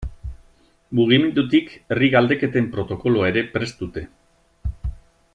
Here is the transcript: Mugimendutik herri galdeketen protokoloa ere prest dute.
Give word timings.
Mugimendutik 0.99 1.67
herri 1.95 2.09
galdeketen 2.15 2.71
protokoloa 2.77 3.29
ere 3.33 3.43
prest 3.57 3.85
dute. 3.85 4.07